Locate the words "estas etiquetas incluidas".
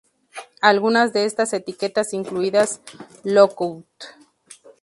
1.25-2.81